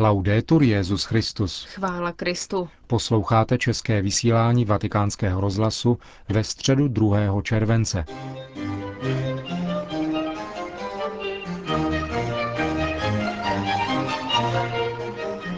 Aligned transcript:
Laudetur 0.00 0.62
Jezus 0.62 1.04
Christus. 1.04 1.64
Chvála 1.64 2.12
Kristu. 2.12 2.68
Posloucháte 2.86 3.58
české 3.58 4.02
vysílání 4.02 4.64
Vatikánského 4.64 5.40
rozhlasu 5.40 5.98
ve 6.28 6.44
středu 6.44 6.88
2. 6.88 7.42
července. 7.42 8.04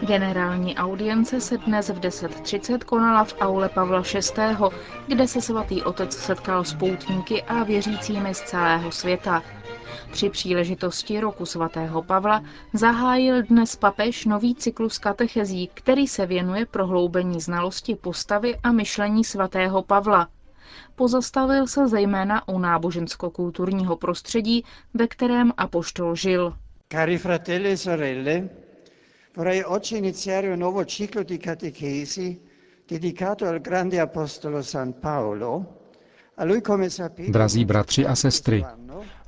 Generální 0.07 0.77
audience 0.77 1.41
se 1.41 1.59
dnes 1.59 1.89
v 1.89 2.01
10.30 2.01 2.79
konala 2.79 3.25
v 3.25 3.35
aule 3.41 3.69
Pavla 3.69 4.03
VI., 4.15 4.43
kde 5.07 5.29
se 5.29 5.41
svatý 5.41 5.83
otec 5.83 6.17
setkal 6.17 6.65
s 6.65 6.75
poutníky 6.75 7.43
a 7.43 7.65
věřícími 7.65 8.35
z 8.35 8.41
celého 8.41 8.93
světa. 8.93 9.43
Při 10.13 10.31
příležitosti 10.31 11.21
roku 11.21 11.47
svatého 11.47 12.03
Pavla 12.03 12.43
zahájil 12.73 13.43
dnes 13.43 13.77
papež 13.77 14.25
nový 14.25 14.55
cyklus 14.55 14.99
katechezí, 14.99 15.71
který 15.75 16.07
se 16.09 16.27
věnuje 16.27 16.67
prohloubení 16.67 17.41
znalosti 17.41 17.95
postavy 17.95 18.57
a 18.63 18.73
myšlení 18.73 19.25
svatého 19.25 19.83
Pavla. 19.83 20.29
Pozastavil 20.97 21.67
se 21.67 21.89
zejména 21.89 22.49
u 22.49 22.59
nábožensko-kulturního 22.59 23.97
prostředí, 23.97 24.65
ve 24.95 25.07
kterém 25.09 25.53
apoštol 25.57 26.15
žil. 26.15 26.55
Cari 26.93 27.19
fratelli 27.19 27.71
e 27.71 27.77
sorelle, 27.77 28.49
vorrei 29.37 29.65
oggi 29.65 29.97
iniziare 29.97 30.53
un 30.53 30.59
nuovo 30.59 30.85
ciclo 30.85 31.23
di 31.23 31.39
catechesi 31.39 32.41
dedicato 32.89 33.47
al 33.47 33.59
grande 33.59 34.01
apostolo 34.01 34.63
San 34.63 34.93
Paolo, 34.93 35.65
Drazí 37.29 37.65
bratři 37.65 38.07
a 38.07 38.15
sestry, 38.17 38.65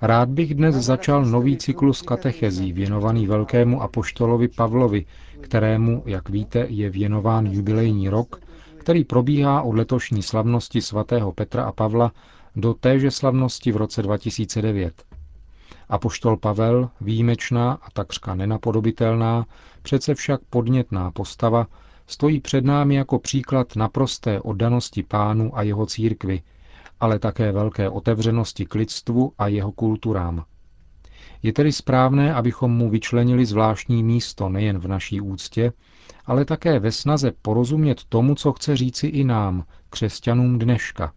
rád 0.02 0.28
bych 0.28 0.54
dnes 0.54 0.74
začal 0.74 1.24
nový 1.24 1.56
cyklus 1.56 2.02
katechezí 2.02 2.72
věnovaný 2.72 3.26
velkému 3.26 3.82
apoštolovi 3.82 4.48
Pavlovi, 4.48 5.06
kterému, 5.40 6.02
jak 6.06 6.28
víte, 6.28 6.66
je 6.68 6.90
věnován 6.90 7.46
jubilejní 7.46 8.08
rok, 8.08 8.40
který 8.78 9.04
probíhá 9.04 9.62
od 9.62 9.72
letošní 9.74 10.22
slavnosti 10.22 10.80
svatého 10.80 11.32
Petra 11.32 11.64
a 11.64 11.72
Pavla 11.72 12.12
do 12.56 12.74
téže 12.74 13.10
slavnosti 13.10 13.72
v 13.72 13.76
roce 13.76 14.02
2009. 14.02 15.04
Apoštol 15.88 16.36
Pavel, 16.36 16.90
výjimečná 17.00 17.72
a 17.72 17.90
takřka 17.92 18.34
nenapodobitelná, 18.34 19.46
přece 19.82 20.14
však 20.14 20.40
podnětná 20.50 21.10
postava, 21.10 21.66
stojí 22.06 22.40
před 22.40 22.64
námi 22.64 22.94
jako 22.94 23.18
příklad 23.18 23.76
naprosté 23.76 24.40
oddanosti 24.40 25.02
pánu 25.02 25.58
a 25.58 25.62
jeho 25.62 25.86
církvy, 25.86 26.42
ale 27.02 27.18
také 27.18 27.52
velké 27.52 27.88
otevřenosti 27.88 28.66
k 28.66 28.74
lidstvu 28.74 29.32
a 29.38 29.46
jeho 29.46 29.72
kulturám. 29.72 30.44
Je 31.42 31.52
tedy 31.52 31.72
správné, 31.72 32.34
abychom 32.34 32.70
mu 32.70 32.90
vyčlenili 32.90 33.46
zvláštní 33.46 34.02
místo 34.02 34.48
nejen 34.48 34.78
v 34.78 34.88
naší 34.88 35.20
úctě, 35.20 35.72
ale 36.26 36.44
také 36.44 36.78
ve 36.78 36.92
snaze 36.92 37.32
porozumět 37.42 38.04
tomu, 38.04 38.34
co 38.34 38.52
chce 38.52 38.76
říci 38.76 39.06
i 39.06 39.24
nám, 39.24 39.64
křesťanům 39.90 40.58
dneška. 40.58 41.12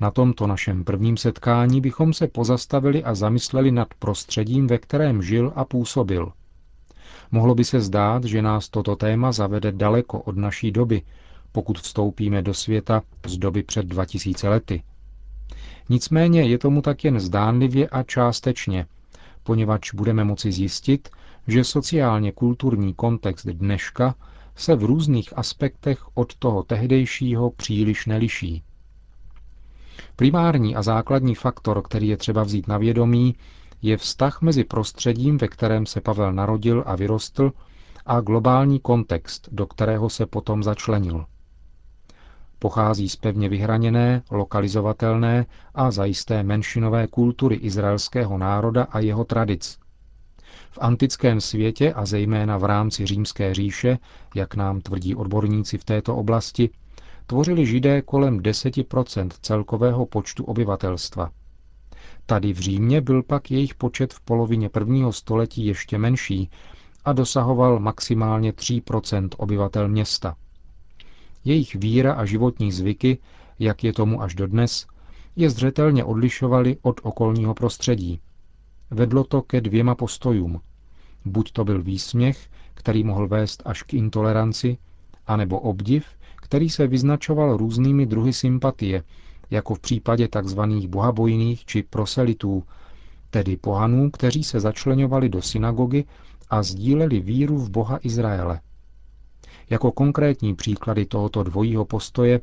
Na 0.00 0.10
tomto 0.10 0.46
našem 0.46 0.84
prvním 0.84 1.16
setkání 1.16 1.80
bychom 1.80 2.12
se 2.12 2.28
pozastavili 2.28 3.04
a 3.04 3.14
zamysleli 3.14 3.70
nad 3.70 3.88
prostředím, 3.98 4.66
ve 4.66 4.78
kterém 4.78 5.22
žil 5.22 5.52
a 5.56 5.64
působil. 5.64 6.32
Mohlo 7.30 7.54
by 7.54 7.64
se 7.64 7.80
zdát, 7.80 8.24
že 8.24 8.42
nás 8.42 8.68
toto 8.68 8.96
téma 8.96 9.32
zavede 9.32 9.72
daleko 9.72 10.20
od 10.20 10.36
naší 10.36 10.72
doby, 10.72 11.02
pokud 11.54 11.78
vstoupíme 11.78 12.42
do 12.42 12.54
světa 12.54 13.02
z 13.26 13.36
doby 13.36 13.62
před 13.62 13.86
2000 13.86 14.48
lety. 14.48 14.82
Nicméně 15.88 16.42
je 16.42 16.58
tomu 16.58 16.82
tak 16.82 17.04
jen 17.04 17.20
zdánlivě 17.20 17.88
a 17.88 18.02
částečně, 18.02 18.86
poněvadž 19.42 19.92
budeme 19.94 20.24
moci 20.24 20.52
zjistit, 20.52 21.08
že 21.46 21.64
sociálně 21.64 22.32
kulturní 22.32 22.94
kontext 22.94 23.46
dneška 23.46 24.14
se 24.56 24.74
v 24.76 24.84
různých 24.84 25.38
aspektech 25.38 25.98
od 26.14 26.34
toho 26.34 26.62
tehdejšího 26.62 27.50
příliš 27.50 28.06
neliší. 28.06 28.62
Primární 30.16 30.76
a 30.76 30.82
základní 30.82 31.34
faktor, 31.34 31.82
který 31.82 32.08
je 32.08 32.16
třeba 32.16 32.42
vzít 32.42 32.68
na 32.68 32.78
vědomí, 32.78 33.34
je 33.82 33.96
vztah 33.96 34.42
mezi 34.42 34.64
prostředím, 34.64 35.38
ve 35.38 35.48
kterém 35.48 35.86
se 35.86 36.00
Pavel 36.00 36.32
narodil 36.32 36.84
a 36.86 36.96
vyrostl, 36.96 37.52
a 38.06 38.20
globální 38.20 38.80
kontext, 38.80 39.48
do 39.52 39.66
kterého 39.66 40.10
se 40.10 40.26
potom 40.26 40.62
začlenil. 40.62 41.24
Pochází 42.64 43.08
z 43.08 43.16
pevně 43.16 43.48
vyhraněné, 43.48 44.22
lokalizovatelné 44.30 45.46
a 45.74 45.90
zajisté 45.90 46.42
menšinové 46.42 47.06
kultury 47.06 47.56
izraelského 47.56 48.38
národa 48.38 48.82
a 48.90 48.98
jeho 48.98 49.24
tradic. 49.24 49.78
V 50.70 50.78
antickém 50.80 51.40
světě 51.40 51.92
a 51.92 52.06
zejména 52.06 52.58
v 52.58 52.64
rámci 52.64 53.06
římské 53.06 53.54
říše, 53.54 53.98
jak 54.34 54.54
nám 54.54 54.80
tvrdí 54.80 55.14
odborníci 55.14 55.78
v 55.78 55.84
této 55.84 56.16
oblasti, 56.16 56.70
tvořili 57.26 57.66
židé 57.66 58.02
kolem 58.02 58.40
10% 58.40 59.28
celkového 59.42 60.06
počtu 60.06 60.44
obyvatelstva. 60.44 61.30
Tady 62.26 62.52
v 62.52 62.58
Římě 62.58 63.00
byl 63.00 63.22
pak 63.22 63.50
jejich 63.50 63.74
počet 63.74 64.12
v 64.14 64.20
polovině 64.20 64.68
prvního 64.68 65.12
století 65.12 65.66
ještě 65.66 65.98
menší 65.98 66.50
a 67.04 67.12
dosahoval 67.12 67.78
maximálně 67.78 68.52
3% 68.52 69.28
obyvatel 69.36 69.88
města. 69.88 70.36
Jejich 71.44 71.74
víra 71.74 72.12
a 72.12 72.24
životní 72.24 72.72
zvyky, 72.72 73.18
jak 73.58 73.84
je 73.84 73.92
tomu 73.92 74.22
až 74.22 74.34
dodnes, 74.34 74.86
je 75.36 75.50
zřetelně 75.50 76.04
odlišovaly 76.04 76.76
od 76.82 77.00
okolního 77.02 77.54
prostředí. 77.54 78.20
Vedlo 78.90 79.24
to 79.24 79.42
ke 79.42 79.60
dvěma 79.60 79.94
postojům. 79.94 80.60
Buď 81.24 81.52
to 81.52 81.64
byl 81.64 81.82
výsměch, 81.82 82.50
který 82.74 83.04
mohl 83.04 83.28
vést 83.28 83.62
až 83.64 83.82
k 83.82 83.94
intoleranci, 83.94 84.78
anebo 85.26 85.60
obdiv, 85.60 86.06
který 86.36 86.70
se 86.70 86.86
vyznačoval 86.86 87.56
různými 87.56 88.06
druhy 88.06 88.32
sympatie, 88.32 89.02
jako 89.50 89.74
v 89.74 89.80
případě 89.80 90.28
tzv. 90.28 90.60
bohabojných 90.88 91.64
či 91.64 91.82
proselitů, 91.82 92.64
tedy 93.30 93.56
pohanů, 93.56 94.10
kteří 94.10 94.44
se 94.44 94.60
začlenovali 94.60 95.28
do 95.28 95.42
synagogy 95.42 96.04
a 96.50 96.62
sdíleli 96.62 97.20
víru 97.20 97.58
v 97.58 97.70
Boha 97.70 97.98
Izraele. 98.02 98.60
Jako 99.70 99.92
konkrétní 99.92 100.54
příklady 100.54 101.06
tohoto 101.06 101.42
dvojího 101.42 101.84
postoje 101.84 102.40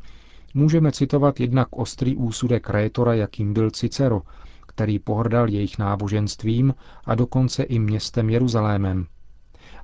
můžeme 0.53 0.91
citovat 0.91 1.39
jednak 1.39 1.67
ostrý 1.71 2.15
úsudek 2.15 2.69
rétora, 2.69 3.13
jakým 3.13 3.53
byl 3.53 3.71
Cicero, 3.71 4.21
který 4.67 4.99
pohrdal 4.99 5.49
jejich 5.49 5.77
náboženstvím 5.77 6.75
a 7.05 7.15
dokonce 7.15 7.63
i 7.63 7.79
městem 7.79 8.29
Jeruzalémem. 8.29 9.05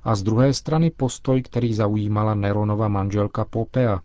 A 0.04 0.14
z 0.14 0.22
druhé 0.22 0.54
strany 0.54 0.90
postoj, 0.90 1.42
který 1.42 1.74
zaujímala 1.74 2.34
Neronova 2.34 2.88
manželka 2.88 3.44
Popea, 3.44 4.00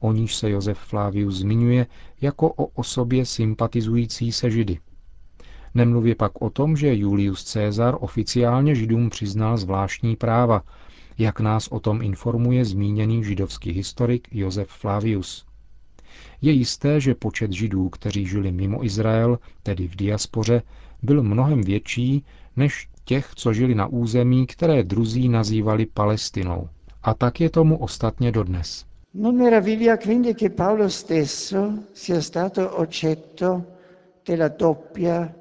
o 0.00 0.12
níž 0.12 0.36
se 0.36 0.50
Josef 0.50 0.78
Flavius 0.78 1.34
zmiňuje 1.34 1.86
jako 2.20 2.52
o 2.52 2.66
osobě 2.66 3.26
sympatizující 3.26 4.32
se 4.32 4.50
Židy. 4.50 4.78
Nemluvě 5.74 6.14
pak 6.14 6.42
o 6.42 6.50
tom, 6.50 6.76
že 6.76 6.96
Julius 6.96 7.52
Caesar 7.52 7.96
oficiálně 8.00 8.74
Židům 8.74 9.10
přiznal 9.10 9.56
zvláštní 9.56 10.16
práva, 10.16 10.62
jak 11.18 11.40
nás 11.40 11.68
o 11.68 11.80
tom 11.80 12.02
informuje 12.02 12.64
zmíněný 12.64 13.24
židovský 13.24 13.72
historik 13.72 14.28
Josef 14.32 14.68
Flavius. 14.68 15.46
Je 16.42 16.52
jisté, 16.52 17.00
že 17.00 17.14
počet 17.14 17.52
židů, 17.52 17.88
kteří 17.88 18.26
žili 18.26 18.52
mimo 18.52 18.84
Izrael, 18.84 19.38
tedy 19.62 19.88
v 19.88 19.96
diaspoře, 19.96 20.62
byl 21.02 21.22
mnohem 21.22 21.62
větší 21.62 22.24
než 22.56 22.88
těch, 23.04 23.30
co 23.34 23.52
žili 23.52 23.74
na 23.74 23.86
území, 23.86 24.46
které 24.46 24.82
druzí 24.82 25.28
nazývali 25.28 25.86
Palestinou. 25.86 26.68
A 27.02 27.14
tak 27.14 27.40
je 27.40 27.50
tomu 27.50 27.78
ostatně 27.78 28.32
dodnes. 28.32 28.84
Non 29.14 29.38
stesso 30.88 31.72
sia 31.94 32.20
stato 32.20 32.70
oggetto 32.70 33.62
della 34.26 34.48
doppia 34.48 35.32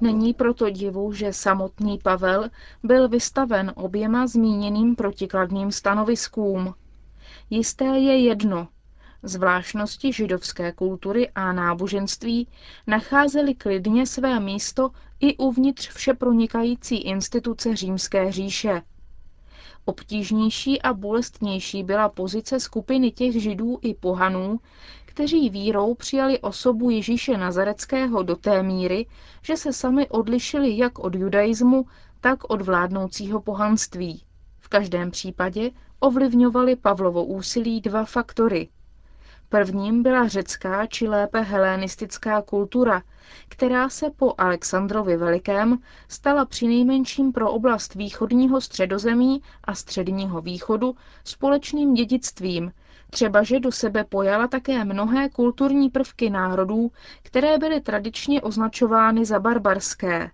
Není 0.00 0.34
proto 0.34 0.70
divu, 0.70 1.12
že 1.12 1.32
samotný 1.32 1.98
Pavel 1.98 2.50
byl 2.82 3.08
vystaven 3.08 3.72
oběma 3.76 4.26
zmíněným 4.26 4.96
protikladným 4.96 5.72
stanoviskům. 5.72 6.74
Jisté 7.50 7.84
je 7.84 8.18
jedno. 8.18 8.68
Zvláštnosti 9.22 10.12
židovské 10.12 10.72
kultury 10.72 11.28
a 11.34 11.52
náboženství 11.52 12.48
nacházely 12.86 13.54
klidně 13.54 14.06
své 14.06 14.40
místo 14.40 14.90
i 15.20 15.36
uvnitř 15.36 15.88
všepronikající 15.90 16.96
instituce 16.96 17.76
římské 17.76 18.32
říše. 18.32 18.82
Obtížnější 19.84 20.82
a 20.82 20.92
bolestnější 20.92 21.82
byla 21.84 22.08
pozice 22.08 22.60
skupiny 22.60 23.10
těch 23.10 23.42
židů 23.42 23.78
i 23.82 23.94
pohanů, 23.94 24.58
kteří 25.20 25.50
vírou 25.50 25.94
přijali 25.94 26.38
osobu 26.38 26.90
Ježíše 26.90 27.36
Nazareckého 27.36 28.22
do 28.22 28.36
té 28.36 28.62
míry, 28.62 29.06
že 29.42 29.56
se 29.56 29.72
sami 29.72 30.08
odlišili 30.08 30.78
jak 30.78 30.98
od 30.98 31.14
judaismu, 31.14 31.86
tak 32.20 32.50
od 32.50 32.62
vládnoucího 32.62 33.40
pohanství. 33.40 34.22
V 34.58 34.68
každém 34.68 35.10
případě 35.10 35.70
ovlivňovali 35.98 36.76
Pavlovo 36.76 37.24
úsilí 37.24 37.80
dva 37.80 38.04
faktory. 38.04 38.68
Prvním 39.48 40.02
byla 40.02 40.28
řecká 40.28 40.86
či 40.86 41.08
lépe 41.08 41.40
helenistická 41.40 42.42
kultura, 42.42 43.02
která 43.48 43.88
se 43.88 44.10
po 44.10 44.34
Alexandrovi 44.38 45.16
Velikém 45.16 45.78
stala 46.08 46.44
přinejmenším 46.44 47.32
pro 47.32 47.52
oblast 47.52 47.94
východního 47.94 48.60
středozemí 48.60 49.42
a 49.64 49.74
středního 49.74 50.40
východu 50.40 50.96
společným 51.24 51.94
dědictvím, 51.94 52.72
třeba 53.10 53.42
že 53.42 53.60
do 53.60 53.72
sebe 53.72 54.04
pojala 54.04 54.46
také 54.48 54.84
mnohé 54.84 55.28
kulturní 55.28 55.90
prvky 55.90 56.30
národů, 56.30 56.90
které 57.22 57.58
byly 57.58 57.80
tradičně 57.80 58.42
označovány 58.42 59.24
za 59.24 59.38
barbarské. 59.38 60.30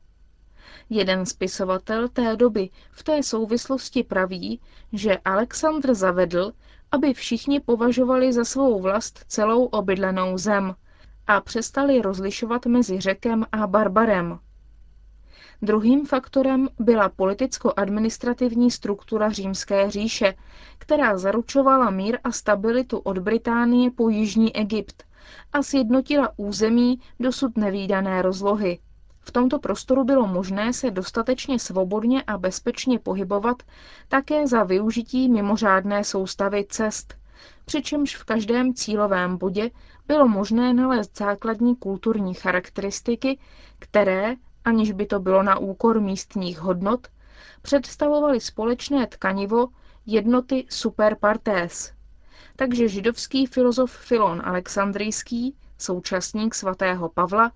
Jeden 0.90 1.26
spisovatel 1.26 2.08
té 2.08 2.37
doby 2.37 2.70
v 2.90 3.02
té 3.02 3.23
souvislosti 3.23 4.02
praví, 4.02 4.61
že 4.93 5.19
Alexandr 5.25 5.94
zavedl, 5.94 6.52
aby 6.93 7.14
všichni 7.14 7.61
považovali 7.61 8.32
za 8.32 8.44
svou 8.44 8.81
vlast 8.81 9.25
celou 9.29 9.64
obydlenou 9.64 10.38
zem 10.38 10.75
a 11.26 11.40
přestali 11.40 12.02
rozlišovat 12.02 12.67
mezi 12.67 13.00
řekem 13.00 13.46
a 13.52 13.67
barbarem. 13.67 14.38
Druhým 15.62 16.06
faktorem 16.06 16.69
byla 16.79 17.08
politicko-administrativní 17.08 18.70
struktura 18.70 19.31
římské 19.31 19.91
říše, 19.91 20.35
která 20.79 21.19
zaručovala 21.19 21.91
mír 21.91 22.19
a 22.25 22.32
stabilitu 22.32 22.99
od 22.99 23.19
Británie 23.19 23.91
po 23.91 24.08
Jižní 24.08 24.56
Egypt 24.56 25.05
a 25.53 25.62
sjednotila 25.62 26.32
území 26.37 27.00
dosud 27.20 27.56
nevýdané 27.56 28.23
rozlohy. 28.23 28.79
V 29.20 29.31
tomto 29.32 29.58
prostoru 29.58 30.05
bylo 30.05 30.26
možné 30.26 30.73
se 30.73 30.91
dostatečně 30.91 31.58
svobodně 31.58 32.23
a 32.23 32.38
bezpečně 32.38 32.99
pohybovat 32.99 33.62
také 34.08 34.47
za 34.47 34.62
využití 34.64 35.29
mimořádné 35.29 36.05
soustavy 36.05 36.67
cest, 36.69 37.14
přičemž 37.64 38.17
v 38.17 38.25
každém 38.25 38.75
cílovém 38.75 39.37
bodě 39.38 39.70
bylo 40.08 40.29
možné 40.29 40.75
nalézt 40.75 41.19
základní 41.19 41.76
kulturní 41.76 42.35
charakteristiky, 42.35 43.38
které, 43.79 44.35
aniž 44.67 44.93
by 44.93 45.07
to 45.07 45.21
bylo 45.21 45.43
na 45.43 45.59
úkor 45.59 46.01
místních 46.01 46.59
hodnot, 46.61 47.09
představovaly 47.63 48.41
společné 48.41 49.07
tkanivo 49.07 49.69
jednoty 50.07 50.67
super 50.71 51.17
partés. 51.21 51.93
Takže 52.57 52.89
židovský 52.89 53.47
filozof 53.47 53.93
Filon 53.93 54.43
Alexandrijský 54.45 55.55
současník 55.79 56.55
svatého 56.55 57.09
Pavla, 57.09 57.53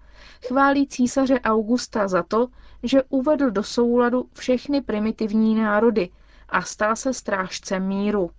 chválí 0.46 0.88
císaře 0.88 1.40
Augusta 1.40 2.08
za 2.08 2.22
to, 2.22 2.48
že 2.82 3.02
uvedl 3.08 3.50
do 3.50 3.62
souladu 3.62 4.28
všechny 4.32 4.80
primitivní 4.80 5.54
národy 5.54 6.08
a 6.48 6.62
stal 6.62 6.96
se 6.96 7.14
strážcem 7.14 7.86
míru. 7.86 8.30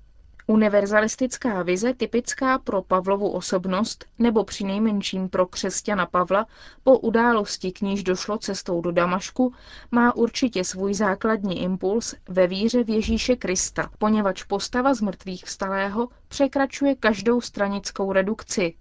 Univerzalistická 0.52 1.64
vize 1.64 1.94
typická 1.94 2.60
pro 2.60 2.82
Pavlovu 2.82 3.30
osobnost 3.30 4.06
nebo 4.20 4.44
přinejmenším 4.44 5.30
pro 5.30 5.46
křesťana 5.46 6.06
Pavla 6.06 6.46
po 6.84 6.98
události, 7.00 7.72
k 7.72 7.82
níž 7.82 8.04
došlo 8.04 8.38
cestou 8.38 8.82
do 8.82 8.92
Damašku, 8.92 9.54
má 9.92 10.16
určitě 10.16 10.64
svůj 10.64 10.94
základní 10.94 11.62
impuls 11.62 12.16
ve 12.30 12.48
víře 12.48 12.84
v 12.84 12.90
Ježíše 12.90 13.36
Krista, 13.36 13.90
poněvadž 13.98 14.44
postava 14.44 14.94
z 14.94 15.02
mrtvých 15.02 15.46
vstalého 15.46 16.08
překračuje 16.28 16.96
každou 16.96 17.42
stranickou 17.42 18.12
redukci, 18.12 18.74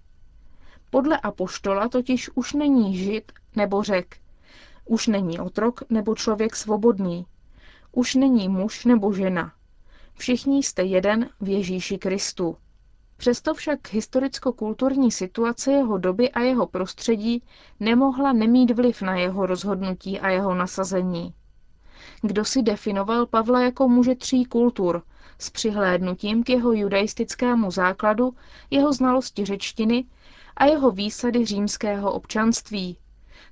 podle 0.91 1.19
apoštola 1.19 1.89
totiž 1.89 2.31
už 2.35 2.53
není 2.53 2.97
žid 2.97 3.33
nebo 3.57 3.83
řek. 3.83 4.17
Už 4.85 5.07
není 5.07 5.41
otrok 5.41 5.81
nebo 5.91 6.15
člověk 6.15 6.57
svobodný. 6.57 7.27
Už 7.93 8.15
není 8.15 8.49
muž 8.49 8.85
nebo 8.85 9.13
žena. 9.13 9.53
Všichni 10.21 10.63
jste 10.63 10.83
jeden 10.83 11.29
v 11.41 11.49
Ježíši 11.49 11.99
Kristu. 11.99 12.57
Přesto 13.17 13.55
však 13.55 13.93
historicko-kulturní 13.93 15.11
situace 15.11 15.73
jeho 15.73 15.99
doby 15.99 16.31
a 16.31 16.41
jeho 16.41 16.67
prostředí 16.67 17.43
nemohla 17.81 18.33
nemít 18.33 18.71
vliv 18.71 19.03
na 19.03 19.17
jeho 19.17 19.47
rozhodnutí 19.47 20.21
a 20.21 20.29
jeho 20.29 20.55
nasazení. 20.55 21.35
Kdo 22.23 22.45
si 22.45 22.63
definoval 22.63 23.27
Pavla 23.27 23.61
jako 23.63 23.89
muže 23.89 24.15
tří 24.15 24.45
kultur, 24.45 25.03
s 25.39 25.51
přihlédnutím 25.51 26.45
k 26.45 26.49
jeho 26.49 26.73
judaistickému 26.73 27.71
základu, 27.71 28.35
jeho 28.71 28.93
znalosti 28.93 29.45
řečtiny 29.45 30.05
a 30.57 30.65
jeho 30.65 30.91
výsady 30.91 31.45
římského 31.45 32.13
občanství, 32.13 32.99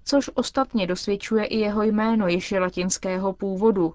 což 0.04 0.30
ostatně 0.34 0.86
dosvědčuje 0.86 1.44
i 1.44 1.58
jeho 1.58 1.82
jméno 1.82 2.28
jež 2.28 2.52
je 2.52 2.60
latinského 2.60 3.32
původu. 3.32 3.94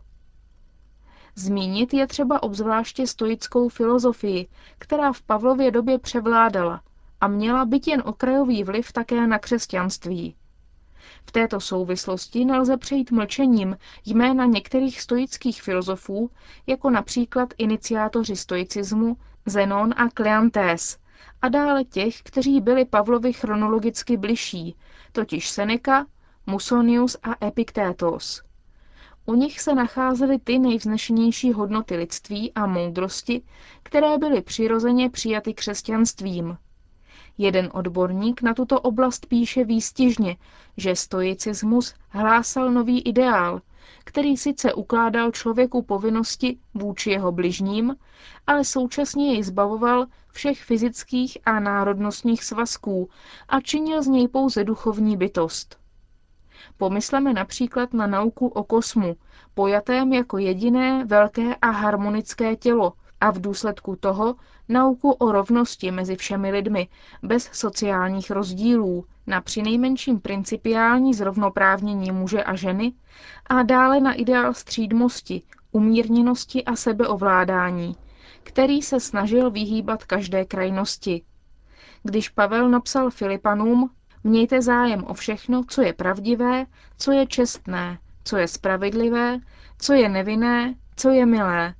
Zmínit 1.36 1.94
je 1.94 2.08
třeba 2.08 2.44
obzvláště 2.44 3.08
stoickou 3.08 3.70
filozofii, 3.70 4.48
která 4.78 5.14
v 5.14 5.22
Pavlově 5.22 5.72
době 5.72 6.00
převládala 6.00 6.82
a 7.22 7.28
měla 7.28 7.66
být 7.66 7.88
jen 7.88 8.04
okrajový 8.06 8.64
vliv 8.64 8.92
také 8.92 9.28
na 9.28 9.40
křesťanství. 9.40 10.36
V 11.26 11.32
této 11.32 11.60
souvislosti 11.60 12.46
nelze 12.46 12.78
přejít 12.78 13.12
mlčením 13.12 13.78
jména 14.06 14.46
některých 14.46 15.02
stoických 15.02 15.62
filozofů, 15.62 16.30
jako 16.68 16.90
například 16.90 17.54
iniciátoři 17.58 18.36
stoicismu 18.36 19.18
Zenon 19.46 19.94
a 19.98 20.10
Kleantés, 20.10 20.98
a 21.42 21.50
dále 21.50 21.84
těch, 21.84 22.22
kteří 22.22 22.62
byli 22.62 22.86
Pavlovi 22.86 23.34
chronologicky 23.34 24.18
bližší, 24.18 24.76
totiž 25.12 25.50
Seneca, 25.50 26.06
Musonius 26.46 27.18
a 27.24 27.46
Epiktétos. 27.46 28.44
U 29.26 29.34
nich 29.34 29.62
se 29.62 29.76
nacházely 29.76 30.40
ty 30.40 30.60
nejvznešenější 30.60 31.54
hodnoty 31.54 31.96
lidství 31.96 32.54
a 32.54 32.66
moudrosti, 32.68 33.42
které 33.84 34.18
byly 34.18 34.42
přirozeně 34.42 35.10
přijaty 35.10 35.54
křesťanstvím. 35.54 36.58
Jeden 37.38 37.70
odborník 37.74 38.42
na 38.42 38.54
tuto 38.54 38.80
oblast 38.82 39.26
píše 39.26 39.64
výstižně, 39.64 40.38
že 40.78 40.96
stoicismus 40.96 41.94
hlásal 42.10 42.72
nový 42.72 43.02
ideál, 43.02 43.62
který 44.04 44.38
sice 44.38 44.74
ukládal 44.74 45.32
člověku 45.32 45.82
povinnosti 45.82 46.58
vůči 46.74 47.10
jeho 47.12 47.32
bližním, 47.32 47.96
ale 48.48 48.66
současně 48.66 49.34
jej 49.34 49.44
zbavoval 49.44 50.06
všech 50.32 50.64
fyzických 50.64 51.38
a 51.46 51.60
národnostních 51.60 52.44
svazků 52.44 53.10
a 53.50 53.62
činil 53.62 54.04
z 54.04 54.08
něj 54.08 54.28
pouze 54.28 54.64
duchovní 54.64 55.18
bytost. 55.18 55.83
Pomysleme 56.78 57.34
například 57.34 57.94
na 57.94 58.08
nauku 58.08 58.48
o 58.48 58.64
kosmu, 58.64 59.16
pojatém 59.54 60.14
jako 60.14 60.38
jediné 60.38 61.06
velké 61.06 61.56
a 61.56 61.70
harmonické 61.70 62.56
tělo 62.56 62.94
a 63.22 63.32
v 63.32 63.42
důsledku 63.42 63.96
toho 63.96 64.36
nauku 64.70 65.12
o 65.12 65.32
rovnosti 65.32 65.92
mezi 65.92 66.16
všemi 66.16 66.52
lidmi, 66.52 66.88
bez 67.24 67.50
sociálních 67.54 68.32
rozdílů, 68.32 69.06
na 69.28 69.42
přinejmenším 69.42 70.20
principiální 70.20 71.14
zrovnoprávnění 71.14 72.12
muže 72.12 72.44
a 72.44 72.56
ženy 72.56 72.94
a 73.48 73.64
dále 73.64 74.00
na 74.00 74.14
ideál 74.14 74.54
střídmosti, 74.54 75.42
umírněnosti 75.72 76.66
a 76.66 76.76
sebeovládání, 76.76 77.96
který 78.44 78.82
se 78.82 79.00
snažil 79.00 79.52
vyhýbat 79.52 80.04
každé 80.04 80.46
krajnosti. 80.46 81.24
Když 82.04 82.30
Pavel 82.30 82.70
napsal 82.70 83.10
Filipanům, 83.10 83.90
mějte 84.24 84.62
zájem 84.62 85.04
o 85.04 85.14
všechno, 85.14 85.64
co 85.68 85.82
je 85.82 85.94
pravdivé, 85.94 86.66
co 86.98 87.12
je 87.12 87.28
čestné, 87.28 87.98
co 88.24 88.38
je 88.38 88.48
spravedlivé, 88.48 89.40
co 89.80 89.94
je 89.94 90.10
nevinné, 90.10 90.76
co 90.96 91.10
je 91.10 91.26
milé, 91.26 91.74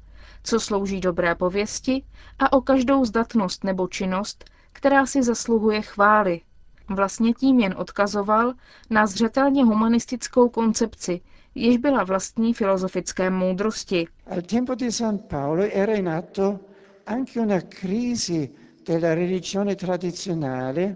co 0.44 0.60
slouží 0.60 1.00
dobré 1.00 1.36
pověsti 1.36 2.04
a 2.40 2.54
o 2.54 2.62
každou 2.62 3.06
zdatnost 3.06 3.64
nebo 3.64 3.88
činnost, 3.88 4.46
která 4.74 5.06
si 5.06 5.24
zasluhuje 5.24 5.82
chvály. 5.82 6.42
Vlastně 6.90 7.34
tím 7.34 7.60
jen 7.60 7.74
odkazoval 7.78 8.54
na 8.90 9.08
zřetelně 9.08 9.64
humanistickou 9.64 10.50
koncepci, 10.50 11.22
jež 11.56 11.78
byla 11.78 12.04
vlastní 12.04 12.54
filozofické 12.54 13.30
moudrosti. 13.30 14.08
Al 14.28 14.42
tempo 14.42 14.76
di 14.76 14.92
San 14.92 15.18
Paolo 15.18 15.64
era 15.72 15.94
in 15.94 16.10
atto 16.10 16.60
anche 17.06 17.40
una 17.40 17.62
crisi 17.62 18.50
della 18.86 19.14
religione 19.16 19.76
tradizionale, 19.76 20.96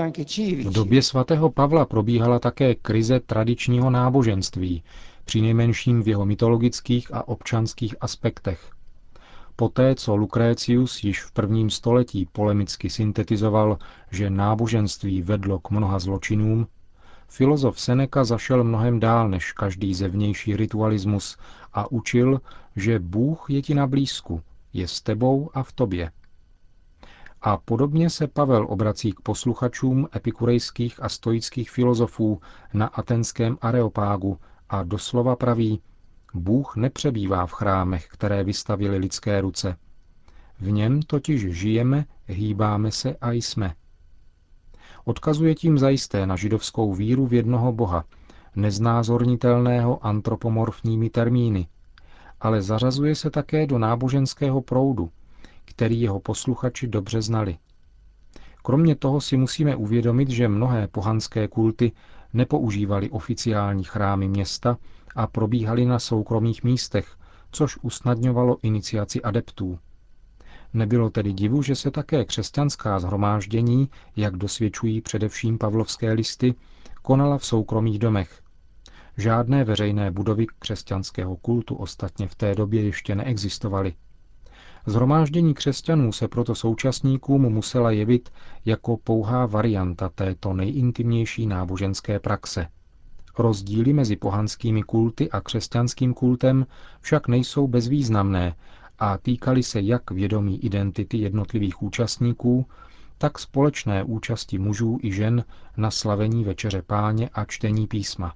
anche 0.00 0.24
civici. 0.24 0.68
V 0.68 0.72
době 0.72 1.02
svatého 1.02 1.50
Pavla 1.50 1.84
probíhala 1.84 2.38
také 2.38 2.74
krize 2.74 3.20
tradičního 3.20 3.90
náboženství, 3.90 4.82
přinejmenším 5.24 6.02
v 6.02 6.08
jeho 6.08 6.26
mytologických 6.26 7.14
a 7.14 7.28
občanských 7.28 7.94
aspektech. 8.00 8.70
Poté, 9.56 9.94
co 9.94 10.16
Lucretius 10.16 11.04
již 11.04 11.22
v 11.22 11.32
prvním 11.32 11.70
století 11.70 12.28
polemicky 12.32 12.90
syntetizoval, 12.90 13.78
že 14.10 14.30
náboženství 14.30 15.22
vedlo 15.22 15.58
k 15.58 15.70
mnoha 15.70 15.98
zločinům, 15.98 16.66
filozof 17.28 17.80
Seneca 17.80 18.24
zašel 18.24 18.64
mnohem 18.64 19.00
dál 19.00 19.28
než 19.28 19.52
každý 19.52 19.94
zevnější 19.94 20.56
ritualismus 20.56 21.36
a 21.72 21.92
učil, 21.92 22.40
že 22.76 22.98
Bůh 22.98 23.46
je 23.48 23.62
ti 23.62 23.74
na 23.74 23.86
blízku, 23.86 24.42
je 24.72 24.88
s 24.88 25.00
tebou 25.00 25.50
a 25.54 25.62
v 25.62 25.72
tobě. 25.72 26.10
A 27.44 27.56
podobně 27.56 28.10
se 28.10 28.26
Pavel 28.26 28.66
obrací 28.68 29.12
k 29.12 29.20
posluchačům 29.20 30.08
epikurejských 30.16 31.02
a 31.02 31.08
stoických 31.08 31.70
filozofů 31.70 32.40
na 32.74 32.86
atenském 32.86 33.58
areopágu 33.60 34.38
a 34.68 34.82
doslova 34.82 35.36
praví, 35.36 35.80
Bůh 36.34 36.76
nepřebývá 36.76 37.46
v 37.46 37.52
chrámech, 37.52 38.08
které 38.10 38.44
vystavili 38.44 38.98
lidské 38.98 39.40
ruce. 39.40 39.76
V 40.60 40.70
něm 40.70 41.02
totiž 41.02 41.52
žijeme, 41.52 42.04
hýbáme 42.26 42.90
se 42.90 43.16
a 43.20 43.32
jsme. 43.32 43.74
Odkazuje 45.04 45.54
tím 45.54 45.78
zajisté 45.78 46.26
na 46.26 46.36
židovskou 46.36 46.94
víru 46.94 47.26
v 47.26 47.34
jednoho 47.34 47.72
Boha, 47.72 48.04
neznázornitelného 48.56 50.06
antropomorfními 50.06 51.10
termíny, 51.10 51.66
ale 52.40 52.62
zařazuje 52.62 53.14
se 53.14 53.30
také 53.30 53.66
do 53.66 53.78
náboženského 53.78 54.60
proudu, 54.60 55.10
který 55.72 56.00
jeho 56.00 56.20
posluchači 56.20 56.86
dobře 56.86 57.22
znali. 57.22 57.58
Kromě 58.62 58.96
toho 58.96 59.20
si 59.20 59.36
musíme 59.36 59.76
uvědomit, 59.76 60.30
že 60.30 60.48
mnohé 60.48 60.88
pohanské 60.88 61.48
kulty 61.48 61.92
nepoužívaly 62.32 63.10
oficiální 63.10 63.84
chrámy 63.84 64.28
města 64.28 64.78
a 65.16 65.26
probíhaly 65.26 65.84
na 65.86 65.98
soukromých 65.98 66.64
místech, 66.64 67.16
což 67.52 67.78
usnadňovalo 67.82 68.56
iniciaci 68.62 69.22
adeptů. 69.22 69.78
Nebylo 70.74 71.10
tedy 71.10 71.32
divu, 71.32 71.62
že 71.62 71.74
se 71.74 71.90
také 71.90 72.24
křesťanská 72.24 73.00
zhromáždění, 73.00 73.88
jak 74.16 74.36
dosvědčují 74.36 75.00
především 75.00 75.58
pavlovské 75.58 76.12
listy, 76.12 76.54
konala 77.02 77.38
v 77.38 77.46
soukromých 77.46 77.98
domech. 77.98 78.42
Žádné 79.16 79.64
veřejné 79.64 80.10
budovy 80.10 80.46
křesťanského 80.58 81.36
kultu 81.36 81.74
ostatně 81.74 82.28
v 82.28 82.34
té 82.34 82.54
době 82.54 82.82
ještě 82.82 83.14
neexistovaly. 83.14 83.94
Zhromáždění 84.86 85.54
křesťanů 85.54 86.12
se 86.12 86.28
proto 86.28 86.54
současníkům 86.54 87.42
musela 87.42 87.90
jevit 87.90 88.30
jako 88.64 88.96
pouhá 88.96 89.46
varianta 89.46 90.08
této 90.08 90.52
nejintimnější 90.52 91.46
náboženské 91.46 92.20
praxe. 92.20 92.66
Rozdíly 93.38 93.92
mezi 93.92 94.16
pohanskými 94.16 94.82
kulty 94.82 95.30
a 95.30 95.40
křesťanským 95.40 96.14
kultem 96.14 96.66
však 97.00 97.28
nejsou 97.28 97.68
bezvýznamné 97.68 98.54
a 98.98 99.18
týkaly 99.18 99.62
se 99.62 99.80
jak 99.80 100.10
vědomí 100.10 100.64
identity 100.64 101.16
jednotlivých 101.18 101.82
účastníků, 101.82 102.66
tak 103.18 103.38
společné 103.38 104.04
účasti 104.04 104.58
mužů 104.58 104.98
i 105.02 105.12
žen 105.12 105.44
na 105.76 105.90
slavení 105.90 106.44
Večeře 106.44 106.82
páně 106.82 107.28
a 107.34 107.44
čtení 107.44 107.86
písma. 107.86 108.34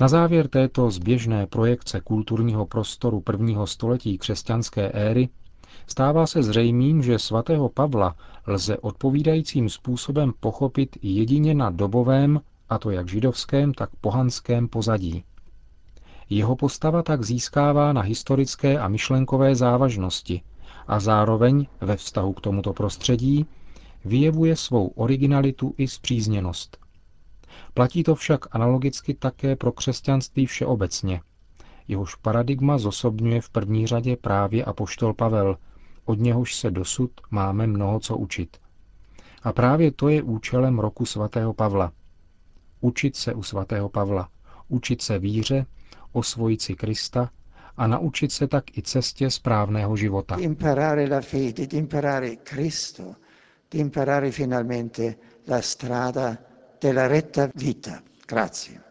Na 0.00 0.08
závěr 0.08 0.48
této 0.48 0.90
zběžné 0.90 1.46
projekce 1.46 2.00
kulturního 2.00 2.66
prostoru 2.66 3.20
prvního 3.20 3.66
století 3.66 4.18
křesťanské 4.18 4.88
éry 4.88 5.28
stává 5.86 6.26
se 6.26 6.42
zřejmým, 6.42 7.02
že 7.02 7.18
svatého 7.18 7.68
Pavla 7.68 8.16
lze 8.46 8.78
odpovídajícím 8.78 9.68
způsobem 9.68 10.32
pochopit 10.40 10.96
jedině 11.02 11.54
na 11.54 11.70
dobovém, 11.70 12.40
a 12.68 12.78
to 12.78 12.90
jak 12.90 13.08
židovském, 13.08 13.74
tak 13.74 13.90
pohanském 14.00 14.68
pozadí. 14.68 15.24
Jeho 16.30 16.56
postava 16.56 17.02
tak 17.02 17.24
získává 17.24 17.92
na 17.92 18.00
historické 18.02 18.78
a 18.78 18.88
myšlenkové 18.88 19.54
závažnosti 19.54 20.42
a 20.86 21.00
zároveň 21.00 21.66
ve 21.80 21.96
vztahu 21.96 22.32
k 22.32 22.40
tomuto 22.40 22.72
prostředí 22.72 23.46
vyjevuje 24.04 24.56
svou 24.56 24.86
originalitu 24.86 25.74
i 25.78 25.88
zpřízněnost. 25.88 26.78
Platí 27.74 28.02
to 28.02 28.14
však 28.14 28.54
analogicky 28.54 29.14
také 29.14 29.56
pro 29.56 29.72
křesťanství 29.72 30.46
všeobecně. 30.46 31.20
Jehož 31.88 32.14
paradigma 32.14 32.78
zosobňuje 32.78 33.40
v 33.40 33.50
první 33.50 33.86
řadě 33.86 34.16
právě 34.16 34.64
apoštol 34.64 35.14
Pavel, 35.14 35.56
od 36.04 36.18
něhož 36.18 36.54
se 36.54 36.70
dosud 36.70 37.10
máme 37.30 37.66
mnoho 37.66 38.00
co 38.00 38.16
učit. 38.16 38.56
A 39.42 39.52
právě 39.52 39.92
to 39.92 40.08
je 40.08 40.22
účelem 40.22 40.78
roku 40.78 41.06
svatého 41.06 41.54
Pavla. 41.54 41.92
Učit 42.80 43.16
se 43.16 43.34
u 43.34 43.42
svatého 43.42 43.88
Pavla, 43.88 44.28
učit 44.68 45.02
se 45.02 45.18
víře, 45.18 45.66
osvojit 46.12 46.62
si 46.62 46.74
Krista 46.74 47.30
a 47.76 47.86
naučit 47.86 48.32
se 48.32 48.46
tak 48.48 48.78
i 48.78 48.82
cestě 48.82 49.30
správného 49.30 49.96
života. 49.96 50.36
Imparare 50.36 51.08
la 51.08 51.20
fede, 51.20 51.62
imparare 51.64 52.36
Cristo, 52.36 53.14
imparare 53.74 54.30
finalmente 54.30 55.14
la 55.48 55.62
strada 55.62 56.36
della 56.80 57.08
retta 57.08 57.48
vita. 57.54 58.02
Grazie. 58.28 58.85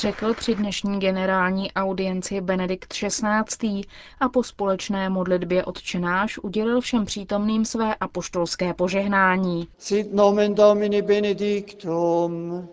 Řekl 0.00 0.34
při 0.34 0.54
dnešní 0.54 1.00
generální 1.00 1.72
audienci 1.72 2.40
Benedikt 2.40 2.92
XVI. 2.92 3.80
a 4.20 4.28
po 4.28 4.42
společné 4.42 5.08
modlitbě 5.08 5.64
odčenáš 5.64 6.38
udělil 6.38 6.80
všem 6.80 7.04
přítomným 7.04 7.64
své 7.64 7.94
apoštolské 7.94 8.74
požehnání. 8.74 9.68
Sit 9.78 10.14
nomen 10.14 10.54
Domini 10.54 11.02
benedictum. 11.02 12.68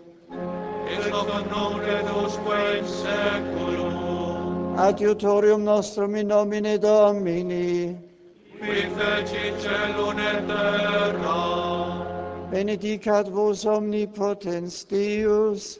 Adiutorium 4.77 5.65
nostrum 5.65 6.15
in 6.15 6.27
nomine 6.27 6.77
Domini. 6.77 8.01
Qui 8.59 8.81
feci 8.81 9.53
celum 9.59 10.19
et 10.19 10.47
terra. 10.47 12.07
Benedicat 12.49 13.27
vos 13.27 13.65
omnipotens 13.65 14.85
Deus, 14.85 15.79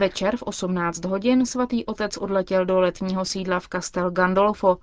Večer 0.00 0.36
v 0.36 0.42
18 0.42 1.04
hodin 1.04 1.46
svatý 1.46 1.84
otec 1.84 2.16
odletěl 2.16 2.66
do 2.66 2.80
letního 2.80 3.24
sídla 3.24 3.60
v 3.60 3.68
Castel 3.68 4.10
Gandolfo. 4.10 4.76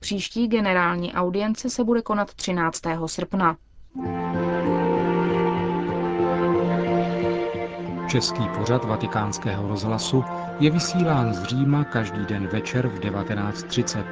Příští 0.00 0.48
generální 0.48 1.12
audience 1.12 1.70
se 1.70 1.84
bude 1.84 2.02
konat 2.02 2.34
13. 2.34 2.80
srpna. 3.06 3.56
Český 8.08 8.42
pořad 8.58 8.84
vatikánského 8.84 9.68
rozhlasu 9.68 10.24
je 10.60 10.70
vysílán 10.70 11.34
z 11.34 11.44
Říma 11.44 11.84
každý 11.84 12.26
den 12.26 12.46
večer 12.46 12.88
v 12.88 13.00
19.30 13.00 14.04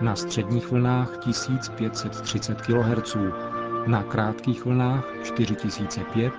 na 0.00 0.16
středních 0.16 0.70
vlnách 0.70 1.18
1530 1.24 2.60
kHz, 2.60 3.16
na 3.86 4.02
krátkých 4.02 4.64
vlnách 4.64 5.04
4005, 5.22 6.32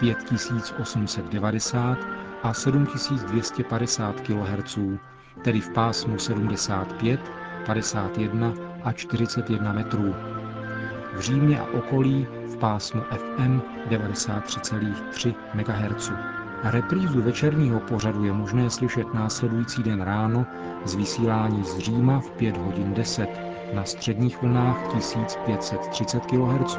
5890 0.00 2.21
a 2.42 2.52
7250 2.54 4.20
kHz, 4.20 4.78
tedy 5.44 5.60
v 5.60 5.70
pásmu 5.70 6.18
75, 6.18 7.20
51 7.66 8.52
a 8.82 8.92
41 8.92 9.72
metrů. 9.72 10.14
V 11.12 11.20
Římě 11.20 11.60
a 11.60 11.64
okolí 11.64 12.26
v 12.46 12.56
pásmu 12.56 13.00
FM 13.00 13.60
93,3 13.90 15.34
MHz. 15.54 16.12
Reprízu 16.64 17.22
večerního 17.22 17.80
pořadu 17.80 18.24
je 18.24 18.32
možné 18.32 18.70
slyšet 18.70 19.14
následující 19.14 19.82
den 19.82 20.00
ráno 20.00 20.46
z 20.84 20.94
vysílání 20.94 21.64
z 21.64 21.78
Říma 21.78 22.20
v 22.20 22.30
5 22.30 22.56
hodin 22.56 22.94
10 22.94 23.40
na 23.74 23.84
středních 23.84 24.42
vlnách 24.42 24.92
1530 24.92 26.26
kHz 26.26 26.78